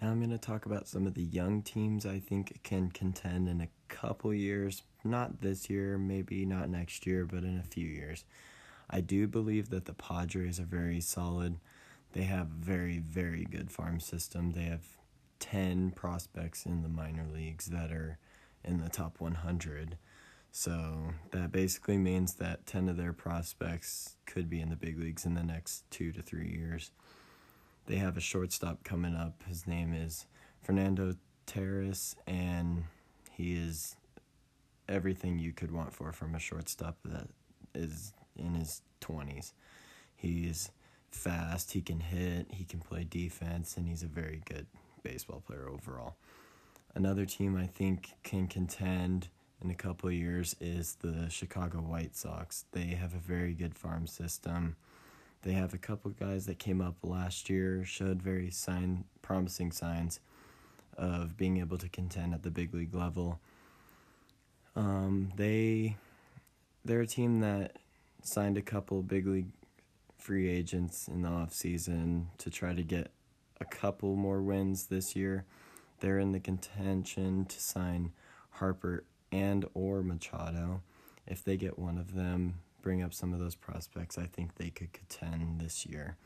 Now 0.00 0.10
I'm 0.10 0.18
going 0.18 0.30
to 0.30 0.38
talk 0.38 0.64
about 0.64 0.88
some 0.88 1.06
of 1.06 1.12
the 1.12 1.22
young 1.22 1.60
teams 1.60 2.06
I 2.06 2.20
think 2.20 2.60
can 2.62 2.90
contend 2.90 3.50
in 3.50 3.60
a 3.60 3.68
couple 3.88 4.32
years. 4.32 4.82
Not 5.04 5.42
this 5.42 5.68
year, 5.68 5.98
maybe 5.98 6.46
not 6.46 6.70
next 6.70 7.06
year, 7.06 7.26
but 7.26 7.44
in 7.44 7.58
a 7.58 7.70
few 7.70 7.86
years. 7.86 8.24
I 8.88 9.02
do 9.02 9.26
believe 9.26 9.68
that 9.68 9.84
the 9.84 9.92
Padres 9.92 10.58
are 10.58 10.64
very 10.64 11.02
solid. 11.02 11.56
They 12.12 12.22
have 12.22 12.46
very, 12.46 12.98
very 12.98 13.44
good 13.44 13.70
farm 13.70 14.00
system. 14.00 14.52
They 14.52 14.64
have 14.64 14.86
10 15.40 15.90
prospects 15.90 16.64
in 16.64 16.82
the 16.82 16.88
minor 16.88 17.26
leagues 17.30 17.66
that 17.66 17.92
are 17.92 18.16
in 18.64 18.80
the 18.80 18.88
top 18.88 19.20
100. 19.20 19.98
So 20.58 21.12
that 21.32 21.52
basically 21.52 21.98
means 21.98 22.32
that 22.36 22.64
10 22.64 22.88
of 22.88 22.96
their 22.96 23.12
prospects 23.12 24.16
could 24.24 24.48
be 24.48 24.62
in 24.62 24.70
the 24.70 24.74
big 24.74 24.98
leagues 24.98 25.26
in 25.26 25.34
the 25.34 25.42
next 25.42 25.84
two 25.90 26.12
to 26.12 26.22
three 26.22 26.48
years. 26.48 26.92
They 27.84 27.96
have 27.96 28.16
a 28.16 28.22
shortstop 28.22 28.82
coming 28.82 29.14
up. 29.14 29.42
His 29.46 29.66
name 29.66 29.92
is 29.92 30.24
Fernando 30.62 31.12
Tatis, 31.46 32.14
and 32.26 32.84
he 33.30 33.52
is 33.52 33.96
everything 34.88 35.38
you 35.38 35.52
could 35.52 35.72
want 35.72 35.92
for 35.92 36.10
from 36.10 36.34
a 36.34 36.38
shortstop 36.38 36.96
that 37.04 37.28
is 37.74 38.14
in 38.34 38.54
his 38.54 38.80
20s. 39.02 39.52
He 40.14 40.46
is 40.46 40.70
fast, 41.10 41.72
he 41.72 41.82
can 41.82 42.00
hit, 42.00 42.46
he 42.48 42.64
can 42.64 42.80
play 42.80 43.04
defense, 43.04 43.76
and 43.76 43.86
he's 43.86 44.02
a 44.02 44.06
very 44.06 44.40
good 44.46 44.68
baseball 45.02 45.42
player 45.46 45.68
overall. 45.68 46.16
Another 46.94 47.26
team 47.26 47.58
I 47.58 47.66
think 47.66 48.12
can 48.22 48.48
contend 48.48 49.28
in 49.62 49.70
a 49.70 49.74
couple 49.74 50.10
years 50.10 50.54
is 50.60 50.96
the 51.00 51.28
Chicago 51.30 51.78
White 51.78 52.16
Sox. 52.16 52.64
They 52.72 52.86
have 52.86 53.14
a 53.14 53.18
very 53.18 53.54
good 53.54 53.74
farm 53.74 54.06
system. 54.06 54.76
They 55.42 55.52
have 55.52 55.74
a 55.74 55.78
couple 55.78 56.10
guys 56.10 56.46
that 56.46 56.58
came 56.58 56.80
up 56.80 56.96
last 57.02 57.48
year, 57.48 57.84
showed 57.84 58.22
very 58.22 58.50
sign 58.50 59.04
promising 59.22 59.72
signs 59.72 60.20
of 60.96 61.36
being 61.36 61.58
able 61.58 61.78
to 61.78 61.88
contend 61.88 62.34
at 62.34 62.42
the 62.42 62.50
big 62.50 62.74
league 62.74 62.94
level. 62.94 63.40
Um, 64.74 65.32
they 65.36 65.96
they're 66.84 67.00
a 67.00 67.06
team 67.06 67.40
that 67.40 67.76
signed 68.22 68.58
a 68.58 68.62
couple 68.62 69.02
big 69.02 69.26
league 69.26 69.50
free 70.18 70.48
agents 70.48 71.08
in 71.08 71.22
the 71.22 71.28
off 71.28 71.52
season 71.52 72.28
to 72.38 72.50
try 72.50 72.74
to 72.74 72.82
get 72.82 73.10
a 73.60 73.64
couple 73.64 74.16
more 74.16 74.42
wins 74.42 74.86
this 74.86 75.14
year. 75.14 75.44
They're 76.00 76.18
in 76.18 76.32
the 76.32 76.40
contention 76.40 77.46
to 77.46 77.60
sign 77.60 78.12
Harper 78.50 79.04
and 79.36 79.66
or 79.74 80.02
Machado. 80.02 80.82
If 81.26 81.44
they 81.44 81.56
get 81.56 81.78
one 81.78 81.98
of 81.98 82.14
them, 82.14 82.60
bring 82.82 83.02
up 83.02 83.12
some 83.12 83.32
of 83.32 83.40
those 83.40 83.54
prospects, 83.54 84.16
I 84.16 84.26
think 84.26 84.54
they 84.54 84.70
could 84.70 84.92
contend 84.92 85.60
this 85.60 85.84
year. 85.84 86.16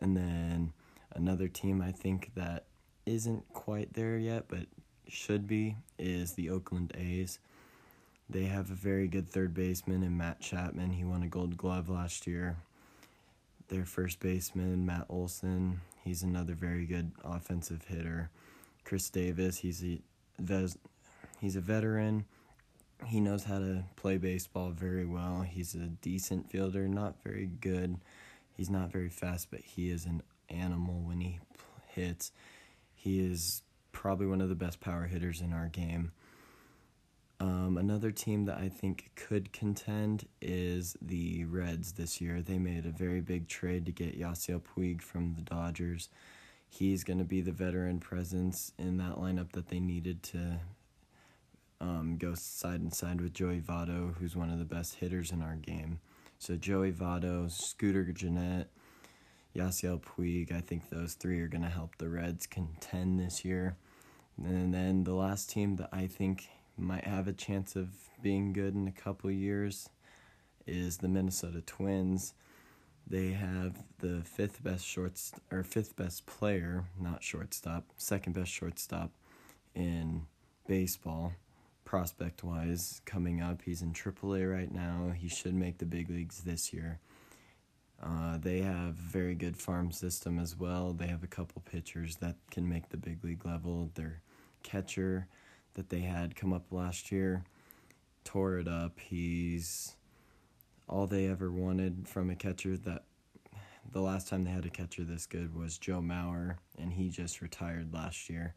And 0.00 0.16
then 0.16 0.72
another 1.14 1.48
team 1.48 1.80
I 1.80 1.92
think 1.92 2.32
that 2.34 2.64
isn't 3.06 3.44
quite 3.52 3.94
there 3.94 4.18
yet, 4.18 4.44
but 4.48 4.66
should 5.08 5.46
be, 5.46 5.76
is 5.98 6.32
the 6.32 6.50
Oakland 6.50 6.92
A's. 6.96 7.38
They 8.28 8.44
have 8.44 8.70
a 8.70 8.74
very 8.74 9.08
good 9.08 9.30
third 9.30 9.54
baseman 9.54 10.02
in 10.02 10.16
Matt 10.16 10.40
Chapman. 10.40 10.92
He 10.92 11.04
won 11.04 11.22
a 11.22 11.28
gold 11.28 11.56
glove 11.56 11.88
last 11.88 12.26
year. 12.26 12.56
Their 13.68 13.86
first 13.86 14.20
baseman, 14.20 14.84
Matt 14.84 15.06
Olson, 15.08 15.80
he's 16.04 16.22
another 16.22 16.54
very 16.54 16.84
good 16.84 17.12
offensive 17.24 17.84
hitter. 17.86 18.30
Khris 18.84 19.08
Davis, 19.10 19.58
he's 19.58 19.82
a 19.82 20.00
he's 21.40 21.56
a 21.56 21.60
veteran 21.60 22.24
he 23.06 23.20
knows 23.20 23.44
how 23.44 23.58
to 23.58 23.84
play 23.96 24.18
baseball 24.18 24.70
very 24.70 25.06
well. 25.06 25.42
He's 25.42 25.74
a 25.74 25.86
decent 25.86 26.50
fielder, 26.50 26.88
not 26.88 27.22
very 27.22 27.46
good. 27.46 27.98
He's 28.56 28.70
not 28.70 28.90
very 28.90 29.08
fast, 29.08 29.50
but 29.50 29.60
he 29.60 29.90
is 29.90 30.04
an 30.04 30.22
animal 30.48 31.00
when 31.02 31.20
he 31.20 31.38
hits. 31.88 32.32
He 32.94 33.20
is 33.20 33.62
probably 33.92 34.26
one 34.26 34.40
of 34.40 34.48
the 34.48 34.54
best 34.54 34.80
power 34.80 35.04
hitters 35.04 35.40
in 35.40 35.52
our 35.52 35.68
game. 35.68 36.12
Um, 37.40 37.76
another 37.78 38.10
team 38.10 38.46
that 38.46 38.58
I 38.58 38.68
think 38.68 39.12
could 39.14 39.52
contend 39.52 40.26
is 40.42 40.96
the 41.00 41.44
Reds 41.44 41.92
this 41.92 42.20
year. 42.20 42.42
They 42.42 42.58
made 42.58 42.84
a 42.84 42.90
very 42.90 43.20
big 43.20 43.46
trade 43.46 43.86
to 43.86 43.92
get 43.92 44.18
Yasiel 44.18 44.60
Puig 44.60 45.02
from 45.02 45.34
the 45.34 45.42
Dodgers. 45.42 46.08
He's 46.68 47.04
going 47.04 47.20
to 47.20 47.24
be 47.24 47.40
the 47.40 47.52
veteran 47.52 48.00
presence 48.00 48.72
in 48.76 48.96
that 48.96 49.16
lineup 49.18 49.52
that 49.52 49.68
they 49.68 49.78
needed 49.78 50.24
to 50.24 50.58
um, 51.80 52.16
go 52.18 52.34
side 52.34 52.80
and 52.80 52.92
side 52.92 53.20
with 53.20 53.34
Joey 53.34 53.60
Votto, 53.60 54.14
who's 54.16 54.36
one 54.36 54.50
of 54.50 54.58
the 54.58 54.64
best 54.64 54.96
hitters 54.96 55.30
in 55.30 55.42
our 55.42 55.54
game. 55.54 56.00
So 56.38 56.56
Joey 56.56 56.92
Votto, 56.92 57.50
Scooter 57.50 58.04
Gennett, 58.04 58.68
Yasiel 59.56 60.00
Puig, 60.00 60.52
I 60.52 60.60
think 60.60 60.90
those 60.90 61.14
three 61.14 61.40
are 61.40 61.48
going 61.48 61.62
to 61.62 61.68
help 61.68 61.96
the 61.98 62.08
Reds 62.08 62.46
contend 62.46 63.18
this 63.18 63.44
year. 63.44 63.76
And 64.36 64.72
then 64.72 65.04
the 65.04 65.14
last 65.14 65.50
team 65.50 65.76
that 65.76 65.88
I 65.92 66.06
think 66.06 66.48
might 66.76 67.04
have 67.04 67.26
a 67.26 67.32
chance 67.32 67.74
of 67.74 67.88
being 68.22 68.52
good 68.52 68.74
in 68.74 68.86
a 68.86 68.92
couple 68.92 69.30
years 69.30 69.88
is 70.66 70.98
the 70.98 71.08
Minnesota 71.08 71.60
Twins. 71.60 72.34
They 73.06 73.32
have 73.32 73.84
the 73.98 74.22
fifth 74.22 74.62
best 74.62 74.84
shorts 74.84 75.32
or 75.50 75.62
fifth 75.64 75.96
best 75.96 76.26
player, 76.26 76.84
not 77.00 77.24
shortstop, 77.24 77.84
second 77.96 78.34
best 78.34 78.50
shortstop 78.50 79.10
in 79.74 80.26
baseball 80.68 81.32
prospect 81.88 82.44
wise 82.44 83.00
coming 83.06 83.40
up. 83.40 83.62
He's 83.64 83.80
in 83.80 83.94
AAA 83.94 84.52
right 84.52 84.70
now. 84.70 85.14
He 85.16 85.26
should 85.26 85.54
make 85.54 85.78
the 85.78 85.86
big 85.86 86.10
leagues 86.10 86.42
this 86.42 86.70
year. 86.70 87.00
Uh, 88.02 88.36
they 88.36 88.60
have 88.60 88.92
very 88.92 89.34
good 89.34 89.56
farm 89.56 89.90
system 89.90 90.38
as 90.38 90.54
well. 90.54 90.92
They 90.92 91.06
have 91.06 91.24
a 91.24 91.26
couple 91.26 91.62
pitchers 91.62 92.16
that 92.16 92.36
can 92.50 92.68
make 92.68 92.90
the 92.90 92.98
big 92.98 93.24
league 93.24 93.46
level. 93.46 93.90
Their 93.94 94.20
catcher 94.62 95.28
that 95.74 95.88
they 95.88 96.00
had 96.00 96.36
come 96.36 96.52
up 96.52 96.66
last 96.70 97.10
year 97.10 97.42
tore 98.22 98.58
it 98.58 98.68
up. 98.68 99.00
He's 99.00 99.96
all 100.90 101.06
they 101.06 101.26
ever 101.26 101.50
wanted 101.50 102.06
from 102.06 102.28
a 102.28 102.36
catcher 102.36 102.76
that 102.76 103.04
the 103.90 104.02
last 104.02 104.28
time 104.28 104.44
they 104.44 104.50
had 104.50 104.66
a 104.66 104.70
catcher 104.70 105.04
this 105.04 105.24
good 105.24 105.56
was 105.56 105.78
Joe 105.78 106.02
Mauer 106.02 106.56
and 106.78 106.92
he 106.92 107.08
just 107.08 107.40
retired 107.40 107.94
last 107.94 108.28
year. 108.28 108.52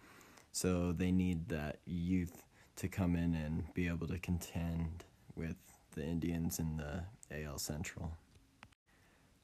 So 0.51 0.91
they 0.91 1.13
need 1.13 1.47
that 1.47 1.77
youth 1.85 2.43
to 2.81 2.87
come 2.87 3.15
in 3.15 3.35
and 3.35 3.71
be 3.75 3.87
able 3.87 4.07
to 4.07 4.17
contend 4.17 5.05
with 5.35 5.55
the 5.93 6.03
Indians 6.03 6.57
in 6.57 6.77
the 6.77 7.03
AL 7.43 7.59
Central. 7.59 8.13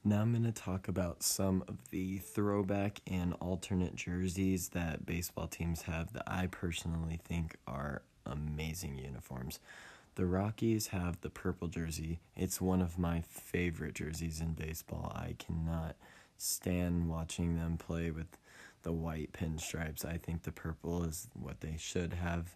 Now 0.04 0.22
I'm 0.22 0.32
going 0.32 0.44
to 0.44 0.52
talk 0.52 0.88
about 0.88 1.22
some 1.22 1.64
of 1.68 1.92
the 1.92 2.18
throwback 2.18 3.00
and 3.06 3.36
alternate 3.40 3.96
jerseys 3.96 4.70
that 4.70 5.06
baseball 5.06 5.46
teams 5.46 5.84
have 5.84 6.14
that 6.14 6.24
I 6.26 6.48
personally 6.48 7.20
think 7.24 7.58
are 7.68 8.02
amazing 8.26 8.98
uniforms. 8.98 9.60
The 10.16 10.26
Rockies 10.26 10.88
have 10.88 11.22
the 11.22 11.30
purple 11.30 11.68
jersey. 11.68 12.20
It's 12.36 12.60
one 12.60 12.82
of 12.82 12.98
my 12.98 13.22
favorite 13.22 13.94
jerseys 13.94 14.42
in 14.42 14.54
baseball. 14.54 15.12
I 15.16 15.36
cannot 15.38 15.96
stand 16.40 17.08
watching 17.08 17.56
them 17.56 17.78
play 17.78 18.10
with 18.10 18.40
the 18.82 18.94
white 18.94 19.32
pinstripes. 19.32 20.04
I 20.04 20.18
think 20.18 20.42
the 20.42 20.52
purple 20.52 21.04
is 21.04 21.28
what 21.40 21.62
they 21.62 21.76
should 21.78 22.14
have 22.14 22.56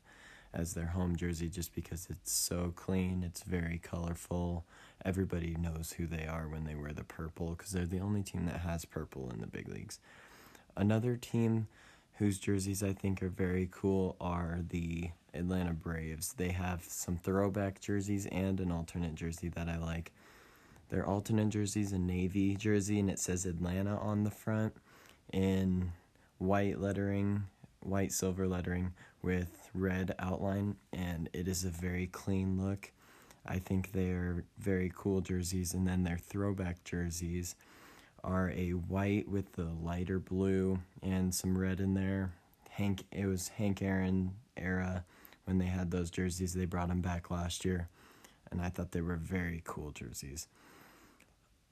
as 0.53 0.74
their 0.74 0.88
home 0.88 1.15
jersey 1.15 1.50
just 1.50 1.74
because 1.74 2.08
it's 2.10 2.31
so 2.31 2.74
clean, 2.75 3.24
it's 3.25 3.43
very 3.43 3.79
colorful. 3.81 4.65
Everybody 5.05 5.55
knows 5.60 5.93
who 5.93 6.05
they 6.05 6.25
are 6.25 6.48
when 6.48 6.65
they 6.65 6.75
wear 6.75 6.93
the 6.93 7.03
purple 7.03 7.51
because 7.51 7.72
they're 7.72 7.86
the 7.86 8.00
only 8.00 8.24
team 8.24 8.46
that 8.46 8.62
has 8.62 8.86
purple 8.86 9.29
in 9.31 9.39
the 9.39 9.48
big 9.48 9.67
leagues. 9.67 10.00
Another 10.75 11.15
team 11.15 11.67
whose 12.17 12.38
jerseys 12.38 12.84
I 12.84 12.93
think 12.93 13.24
are 13.24 13.29
very 13.29 13.67
cool 13.72 14.15
are 14.22 14.60
the 14.70 15.10
Atlanta 15.34 15.74
Braves. 15.74 16.34
They 16.34 16.50
have 16.50 16.84
some 16.84 17.17
throwback 17.17 17.79
jerseys 17.79 18.27
and 18.27 18.60
an 18.60 18.72
alternate 18.72 19.15
jersey 19.15 19.50
that 19.50 19.70
I 19.70 19.77
like. 19.77 20.12
Their 20.89 21.05
alternate 21.05 21.50
jersey 21.50 21.81
is 21.81 21.93
a 21.93 21.98
navy 21.98 22.55
jersey 22.55 23.00
and 23.00 23.10
it 23.10 23.20
says 23.20 23.46
Atlanta 23.46 23.98
on 23.98 24.24
the 24.24 24.31
front 24.31 24.74
in 25.31 25.93
white 26.38 26.79
lettering, 26.79 27.46
white 27.81 28.11
silver 28.11 28.47
lettering 28.47 28.93
with 29.21 29.69
red 29.73 30.15
outline, 30.19 30.75
and 30.93 31.29
it 31.33 31.47
is 31.47 31.63
a 31.63 31.69
very 31.69 32.07
clean 32.07 32.61
look. 32.61 32.91
I 33.45 33.59
think 33.59 33.91
they 33.91 34.11
are 34.11 34.43
very 34.59 34.91
cool 34.95 35.21
jerseys, 35.21 35.73
and 35.73 35.88
then 35.88 36.03
their 36.03 36.17
throwback 36.17 36.83
jerseys 36.83 37.55
are 38.23 38.51
a 38.55 38.71
white 38.71 39.27
with 39.27 39.53
the 39.53 39.69
lighter 39.81 40.19
blue 40.19 40.79
and 41.01 41.33
some 41.33 41.57
red 41.57 41.79
in 41.79 41.93
there. 41.95 42.33
Hank, 42.69 43.03
it 43.11 43.25
was 43.25 43.50
Hank 43.50 43.81
Aaron 43.81 44.33
era 44.55 45.03
when 45.45 45.57
they 45.57 45.65
had 45.65 45.91
those 45.91 46.11
jerseys. 46.11 46.53
They 46.53 46.65
brought 46.65 46.89
them 46.89 47.01
back 47.01 47.31
last 47.31 47.65
year, 47.65 47.89
and 48.51 48.61
I 48.61 48.69
thought 48.69 48.91
they 48.91 49.01
were 49.01 49.15
very 49.15 49.61
cool 49.65 49.91
jerseys. 49.91 50.47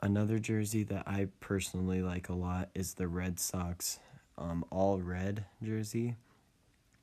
Another 0.02 0.40
jersey 0.40 0.84
that 0.84 1.08
I 1.08 1.28
personally 1.40 2.02
like 2.02 2.30
a 2.30 2.34
lot 2.34 2.70
is 2.74 2.94
the 2.94 3.08
Red 3.08 3.40
Sox 3.40 4.00
um, 4.40 4.66
all 4.72 5.00
red 5.00 5.46
jersey. 5.62 6.16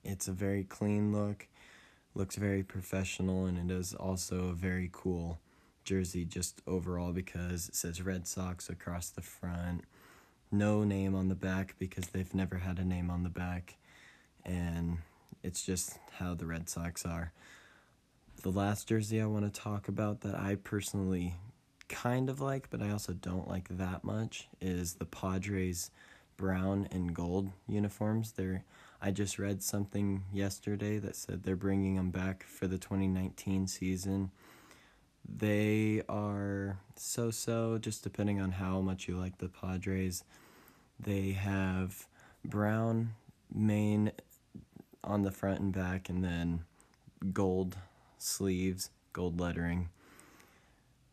It's 0.05 0.29
a 0.29 0.33
very 0.33 0.65
clean 0.65 1.13
look, 1.13 1.47
looks 2.15 2.37
very 2.37 2.63
professional, 2.63 3.47
and 3.47 3.71
it 3.71 3.75
is 3.75 3.95
also 3.95 4.49
a 4.49 4.55
very 4.55 4.89
cool 4.93 5.39
jersey 5.85 6.25
just 6.25 6.63
overall 6.67 7.13
because 7.13 7.69
it 7.69 7.75
says 7.77 8.03
Red 8.03 8.27
Sox 8.27 8.69
across 8.69 9.11
the 9.11 9.23
front. 9.23 9.85
No 10.51 10.85
name 10.85 11.15
on 11.15 11.29
the 11.29 11.35
back 11.35 11.75
because 11.79 12.09
they've 12.09 12.35
never 12.35 12.59
had 12.59 12.79
a 12.79 12.85
name 12.85 13.11
on 13.11 13.23
the 13.23 13.29
back, 13.29 13.77
and 14.45 14.99
it's 15.43 15.65
just 15.65 15.99
how 16.19 16.35
the 16.35 16.47
Red 16.47 16.69
Sox 16.69 17.05
are. 17.05 17.33
The 18.43 18.51
last 18.51 18.89
jersey 18.89 19.21
I 19.21 19.27
want 19.27 19.53
to 19.53 19.61
talk 19.61 19.89
about 19.89 20.21
that 20.21 20.35
I 20.35 20.55
personally 20.57 21.35
kind 21.89 22.29
of 22.31 22.41
like, 22.41 22.71
but 22.71 22.83
I 22.83 22.91
also 22.91 23.13
don't 23.13 23.49
like 23.49 23.69
that 23.71 24.05
much, 24.05 24.49
is 24.61 24.95
the 24.95 25.05
Padres 25.05 25.91
brown 26.37 26.89
and 26.91 27.15
gold 27.15 27.51
uniforms. 27.69 28.33
They're 28.33 28.65
I 29.01 29.11
just 29.11 29.39
read 29.39 29.63
something 29.63 30.25
yesterday 30.33 30.99
that 30.99 31.17
said 31.17 31.43
they're 31.43 31.55
bringing 31.55 31.97
them 31.97 32.11
back 32.11 32.45
for 32.45 32.67
the 32.67 32.79
2019 32.79 33.67
season. 33.67 34.31
They 35.29 36.03
are 36.09 36.79
so 36.95 37.31
so, 37.31 37.79
just 37.79 38.03
depending 38.03 38.41
on 38.41 38.53
how 38.53 38.81
much 38.81 39.07
you 39.07 39.17
like 39.17 39.39
the 39.39 39.49
Padres. 39.49 40.25
They 40.99 41.33
have 41.33 42.07
brown 42.45 43.15
main 43.53 44.13
on 45.05 45.23
the 45.23 45.33
front 45.33 45.61
and 45.61 45.73
back, 45.73 46.09
and 46.09 46.25
then 46.25 46.65
gold 47.33 47.77
sleeves, 48.19 48.91
gold 49.13 49.41
lettering. 49.41 49.91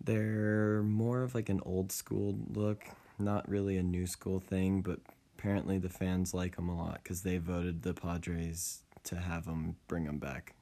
They're 0.01 0.83
more 0.83 1.23
of 1.23 1.35
like 1.35 1.49
an 1.49 1.61
old 1.65 1.91
school 1.91 2.37
look, 2.53 2.85
not 3.19 3.47
really 3.49 3.77
a 3.77 3.83
new 3.83 4.05
school 4.05 4.39
thing, 4.39 4.81
but 4.81 4.99
apparently 5.43 5.77
the 5.77 5.89
fans 5.89 6.33
like 6.33 6.55
them 6.55 6.69
a 6.69 6.77
lot 6.77 7.01
because 7.03 7.21
they 7.21 7.37
voted 7.37 7.81
the 7.81 7.93
Padres 7.93 8.81
to 9.03 9.17
have 9.17 9.45
them 9.45 9.75
bring 9.89 10.05
them 10.05 10.17
back. 10.17 10.55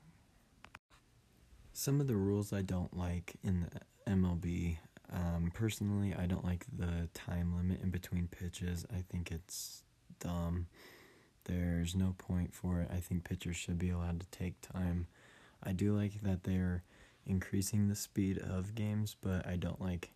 Some 1.72 2.02
of 2.02 2.08
the 2.08 2.16
rules 2.16 2.52
I 2.52 2.64
don't 2.64 2.98
like 2.98 3.36
in 3.44 3.68
the 3.70 4.12
MLB. 4.12 4.78
Um, 5.14 5.52
personally, 5.54 6.16
I 6.18 6.26
don't 6.26 6.44
like 6.44 6.66
the 6.76 7.08
time 7.14 7.56
limit 7.56 7.84
in 7.84 7.92
between 7.92 8.28
pitches. 8.28 8.84
I 8.92 9.04
think 9.08 9.32
it's 9.32 9.84
dumb. 10.20 10.66
There's 11.44 11.96
no 11.96 12.16
point 12.18 12.52
for 12.52 12.80
it. 12.80 12.90
I 12.92 13.02
think 13.02 13.24
pitchers 13.24 13.58
should 13.58 13.78
be 13.78 13.92
allowed 13.92 14.20
to 14.22 14.28
take 14.32 14.62
time. 14.62 15.06
I 15.62 15.74
do 15.74 15.96
like 15.96 16.24
that 16.24 16.44
they're 16.44 16.84
increasing 17.28 17.88
the 17.88 17.96
speed 17.96 18.40
of 18.40 18.74
games, 18.74 19.16
but 19.22 19.46
I 19.46 19.58
don't 19.58 19.80
like 19.80 20.10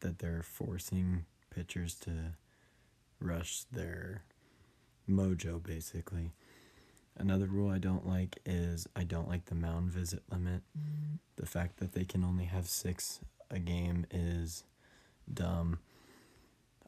that 0.00 0.18
they're 0.18 0.42
forcing 0.42 1.24
pitchers 1.50 1.94
to 2.00 2.34
rush 3.20 3.64
their 3.72 4.22
mojo 5.08 5.62
basically. 5.62 6.32
Another 7.16 7.46
rule 7.46 7.70
I 7.70 7.78
don't 7.78 8.06
like 8.06 8.38
is 8.46 8.86
I 8.94 9.02
don't 9.02 9.28
like 9.28 9.46
the 9.46 9.54
mound 9.54 9.90
visit 9.90 10.22
limit. 10.30 10.62
Mm-hmm. 10.78 11.16
The 11.36 11.46
fact 11.46 11.78
that 11.78 11.92
they 11.92 12.04
can 12.04 12.24
only 12.24 12.44
have 12.44 12.68
six 12.68 13.20
a 13.50 13.58
game 13.58 14.06
is 14.10 14.64
dumb. 15.32 15.78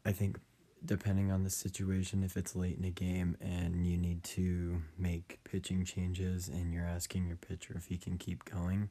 I 0.04 0.12
think 0.12 0.38
depending 0.84 1.30
on 1.30 1.44
the 1.44 1.50
situation, 1.50 2.22
if 2.22 2.36
it's 2.36 2.56
late 2.56 2.78
in 2.78 2.84
a 2.84 2.90
game 2.90 3.36
and 3.40 3.86
you 3.86 3.96
need 3.96 4.22
to 4.24 4.82
make 4.96 5.40
pitching 5.44 5.84
changes 5.84 6.48
and 6.48 6.72
you're 6.72 6.86
asking 6.86 7.26
your 7.26 7.36
pitcher 7.36 7.74
if 7.76 7.86
he 7.86 7.96
can 7.96 8.16
keep 8.16 8.44
going, 8.44 8.88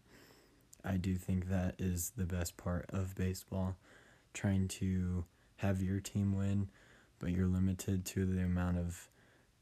I 0.84 0.98
do 0.98 1.15
think 1.15 1.50
that 1.50 1.75
is 1.79 2.13
the 2.15 2.25
best 2.25 2.58
part 2.58 2.86
of 2.89 3.15
baseball. 3.15 3.75
Trying 4.34 4.67
to 4.69 5.25
have 5.58 5.81
your 5.81 6.00
team 6.00 6.36
win, 6.36 6.69
but 7.20 7.32
you're 7.32 7.48
limited 7.48 8.06
to 8.06 8.26
the 8.26 8.42
amount 8.42 8.78
of 8.78 9.10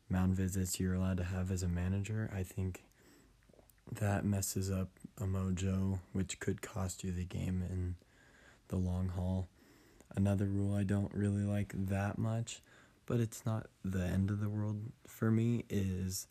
mound 0.09 0.35
visits 0.35 0.79
you're 0.79 0.93
allowed 0.93 1.17
to 1.17 1.23
have 1.23 1.51
as 1.51 1.63
a 1.63 1.67
manager. 1.67 2.31
I 2.33 2.43
think 2.43 2.83
that 3.91 4.25
messes 4.25 4.71
up 4.71 4.89
a 5.19 5.23
mojo, 5.23 5.99
which 6.13 6.39
could 6.39 6.61
cost 6.61 7.03
you 7.03 7.11
the 7.11 7.25
game 7.25 7.63
in 7.69 7.95
the 8.67 8.77
long 8.77 9.09
haul. 9.09 9.47
Another 10.15 10.45
rule 10.45 10.75
I 10.75 10.83
don't 10.83 11.13
really 11.13 11.43
like 11.43 11.73
that 11.75 12.17
much, 12.17 12.61
but 13.05 13.19
it's 13.19 13.45
not 13.45 13.67
the 13.83 14.03
end 14.03 14.29
of 14.29 14.39
the 14.39 14.49
world 14.49 14.81
for 15.07 15.31
me, 15.31 15.65
is 15.69 16.27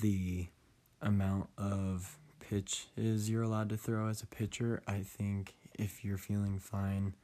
the 0.00 0.48
amount 1.00 1.48
of 1.58 2.18
pitches 2.40 3.28
you're 3.28 3.42
allowed 3.42 3.68
to 3.70 3.76
throw 3.76 4.08
as 4.08 4.22
a 4.22 4.26
pitcher. 4.26 4.82
I 4.86 5.00
think 5.00 5.54
if 5.78 6.04
you're 6.04 6.18
feeling 6.18 6.58
fine, 6.58 7.14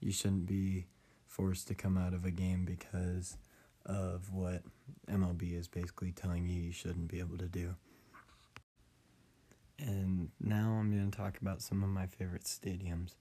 you 0.00 0.12
shouldn't 0.12 0.46
be 0.46 0.86
forced 1.34 1.66
to 1.66 1.74
come 1.74 1.98
out 1.98 2.14
of 2.14 2.24
a 2.24 2.30
game 2.30 2.64
because 2.64 3.36
of 3.84 4.32
what 4.32 4.62
MLB 5.10 5.58
is 5.58 5.66
basically 5.66 6.12
telling 6.12 6.46
you 6.46 6.62
you 6.62 6.72
shouldn't 6.72 7.08
be 7.08 7.18
able 7.18 7.36
to 7.38 7.48
do. 7.48 7.74
And 9.80 10.30
now 10.40 10.76
I'm 10.78 10.92
going 10.92 11.10
to 11.10 11.16
talk 11.16 11.40
about 11.40 11.60
some 11.60 11.82
of 11.82 11.88
my 11.88 12.06
favorite 12.06 12.44
stadiums. 12.44 13.16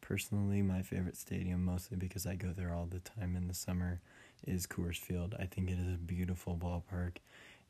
Personally, 0.00 0.60
my 0.60 0.82
favorite 0.82 1.16
stadium, 1.16 1.64
mostly 1.64 1.96
because 1.96 2.26
I 2.26 2.34
go 2.34 2.48
there 2.48 2.74
all 2.74 2.86
the 2.86 2.98
time 2.98 3.36
in 3.36 3.46
the 3.46 3.54
summer, 3.54 4.00
is 4.44 4.66
Coors 4.66 4.98
Field. 4.98 5.36
I 5.38 5.44
think 5.44 5.70
it 5.70 5.78
is 5.78 5.94
a 5.94 5.98
beautiful 5.98 6.56
ballpark. 6.56 7.18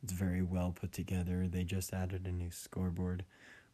It's 0.02 0.14
very 0.14 0.40
well 0.40 0.72
put 0.74 0.92
together. 0.92 1.46
They 1.46 1.64
just 1.64 1.92
added 1.92 2.26
a 2.26 2.33
new 2.33 2.50
scoreboard, 2.50 3.24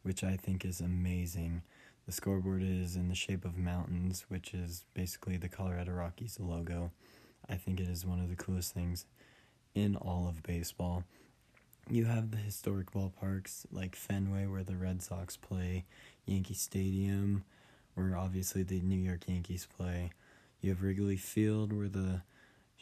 which 0.03 0.25
I 0.25 0.35
think 0.35 0.65
is 0.65 0.81
amazing. 0.81 1.61
The 2.09 2.15
scoreboard 2.15 2.63
is 2.63 2.95
in 2.95 3.07
the 3.07 3.13
shape 3.13 3.45
of 3.45 3.55
mountains, 3.55 4.25
which 4.29 4.55
is 4.55 4.83
basically 4.95 5.37
the 5.37 5.47
Colorado 5.47 5.91
Rockies 5.91 6.39
logo. 6.39 6.89
I 7.47 7.53
think 7.53 7.79
it 7.79 7.87
is 7.87 8.03
one 8.03 8.19
of 8.19 8.29
the 8.29 8.35
coolest 8.35 8.73
things 8.73 9.05
in 9.75 9.95
all 9.95 10.27
of 10.27 10.41
baseball. 10.41 11.03
You 11.87 12.05
have 12.05 12.31
the 12.31 12.37
historic 12.37 12.93
ballparks 12.93 13.67
like 13.71 13.95
Fenway, 13.95 14.47
where 14.47 14.63
the 14.63 14.75
Red 14.75 15.03
Sox 15.03 15.37
play, 15.37 15.85
Yankee 16.25 16.55
Stadium, 16.55 17.43
where 17.93 18.17
obviously 18.17 18.63
the 18.63 18.81
New 18.81 18.97
York 18.97 19.27
Yankees 19.27 19.67
play. 19.77 20.09
You 20.61 20.71
have 20.71 20.81
Wrigley 20.81 21.15
Field, 21.15 21.71
where 21.71 21.89
the 21.89 22.23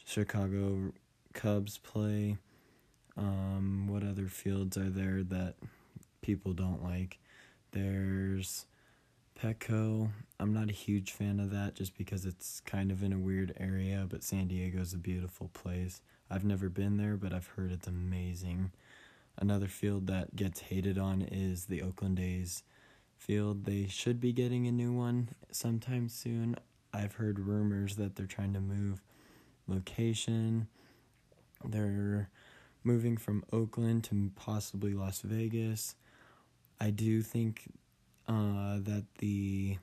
Chicago 0.05 0.93
Cubs 1.33 1.79
play. 1.79 2.37
Um, 3.17 3.89
what 3.89 4.03
other 4.03 4.27
fields 4.27 4.77
are 4.77 4.89
there 4.89 5.21
that 5.21 5.55
people 6.21 6.53
don't 6.53 6.81
like? 6.81 7.19
There's 7.73 8.65
Petco. 9.37 10.09
I'm 10.39 10.53
not 10.53 10.69
a 10.69 10.73
huge 10.73 11.11
fan 11.11 11.39
of 11.39 11.51
that 11.51 11.75
just 11.75 11.95
because 11.95 12.25
it's 12.25 12.59
kind 12.61 12.91
of 12.91 13.03
in 13.03 13.13
a 13.13 13.19
weird 13.19 13.53
area, 13.59 14.07
but 14.09 14.23
San 14.23 14.47
Diego's 14.47 14.93
a 14.93 14.97
beautiful 14.97 15.49
place. 15.53 16.01
I've 16.29 16.43
never 16.43 16.69
been 16.69 16.97
there, 16.97 17.17
but 17.17 17.33
I've 17.33 17.47
heard 17.47 17.71
it's 17.71 17.87
amazing. 17.87 18.71
Another 19.37 19.67
field 19.67 20.07
that 20.07 20.35
gets 20.35 20.61
hated 20.61 20.97
on 20.97 21.21
is 21.21 21.65
the 21.65 21.83
Oakland 21.83 22.19
A's 22.19 22.63
field. 23.15 23.65
They 23.65 23.87
should 23.87 24.19
be 24.19 24.33
getting 24.33 24.65
a 24.67 24.71
new 24.71 24.91
one 24.91 25.29
sometime 25.51 26.09
soon. 26.09 26.55
I've 26.91 27.15
heard 27.15 27.39
rumors 27.39 27.95
that 27.97 28.15
they're 28.15 28.25
trying 28.25 28.53
to 28.53 28.59
move 28.59 29.03
location. 29.67 30.67
They're 31.63 32.29
moving 32.83 33.17
from 33.17 33.43
Oakland 33.53 34.03
to 34.05 34.31
possibly 34.35 34.93
Las 34.93 35.21
Vegas. 35.21 35.95
I 36.81 36.89
do 36.89 37.21
think 37.21 37.69
uh, 38.27 38.77
that 38.79 39.05
the 39.19 39.77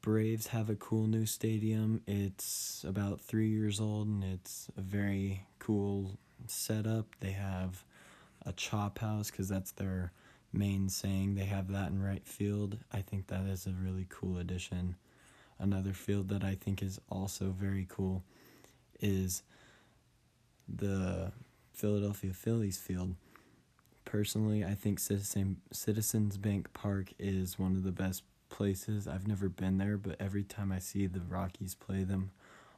Braves 0.00 0.48
have 0.48 0.70
a 0.70 0.76
cool 0.76 1.06
new 1.06 1.26
stadium. 1.26 2.00
It's 2.06 2.84
about 2.86 3.20
three 3.20 3.48
years 3.48 3.80
old 3.80 4.06
and 4.06 4.22
it's 4.22 4.68
a 4.76 4.80
very 4.80 5.42
cool 5.58 6.18
setup. 6.46 7.06
They 7.20 7.32
have 7.32 7.82
a 8.44 8.52
chop 8.52 9.00
house 9.00 9.30
because 9.30 9.48
that's 9.48 9.72
their 9.72 10.12
main 10.52 10.88
saying. 10.88 11.34
They 11.34 11.44
have 11.44 11.72
that 11.72 11.88
in 11.90 12.00
right 12.00 12.26
field. 12.26 12.78
I 12.92 13.00
think 13.00 13.26
that 13.26 13.46
is 13.46 13.66
a 13.66 13.70
really 13.70 14.06
cool 14.08 14.38
addition. 14.38 14.94
Another 15.58 15.92
field 15.92 16.28
that 16.28 16.44
I 16.44 16.54
think 16.54 16.82
is 16.82 17.00
also 17.10 17.46
very 17.46 17.86
cool 17.88 18.22
is 19.00 19.42
the 20.68 21.32
Philadelphia 21.72 22.32
Phillies 22.32 22.78
field. 22.78 23.14
Personally, 24.06 24.64
I 24.64 24.74
think 24.74 25.00
Citizen 25.00 25.56
Citizens 25.72 26.38
Bank 26.38 26.72
Park 26.72 27.12
is 27.18 27.58
one 27.58 27.72
of 27.72 27.82
the 27.82 27.92
best 27.92 28.22
places. 28.48 29.08
I've 29.08 29.26
never 29.26 29.48
been 29.48 29.78
there, 29.78 29.98
but 29.98 30.16
every 30.20 30.44
time 30.44 30.70
I 30.70 30.78
see 30.78 31.06
the 31.06 31.20
Rockies 31.20 31.74
play 31.74 32.04
them 32.04 32.30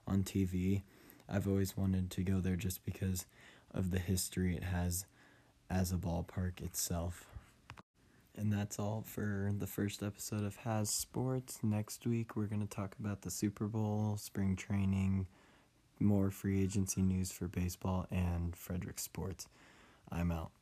on 0.06 0.24
TV, 0.24 0.82
I've 1.28 1.46
always 1.46 1.76
wanted 1.76 2.10
to 2.12 2.22
go 2.22 2.40
there 2.40 2.56
just 2.56 2.82
because 2.84 3.26
of 3.72 3.90
the 3.90 3.98
history 3.98 4.56
it 4.56 4.64
has 4.64 5.04
as 5.68 5.92
a 5.92 5.96
ballpark 5.96 6.62
itself. 6.62 7.26
And 8.34 8.50
that's 8.50 8.78
all 8.78 9.04
for 9.06 9.52
the 9.56 9.66
first 9.66 10.02
episode 10.02 10.44
of 10.44 10.56
Has 10.56 10.88
Sports. 10.88 11.58
Next 11.62 12.06
week, 12.06 12.36
we're 12.36 12.46
going 12.46 12.66
to 12.66 12.74
talk 12.74 12.96
about 12.98 13.20
the 13.20 13.30
Super 13.30 13.66
Bowl, 13.66 14.16
spring 14.16 14.56
training, 14.56 15.26
more 16.00 16.30
free 16.30 16.62
agency 16.62 17.02
news 17.02 17.30
for 17.30 17.48
baseball, 17.48 18.06
and 18.10 18.56
Frederick 18.56 18.98
Sports. 18.98 19.46
I'm 20.10 20.32
out. 20.32 20.52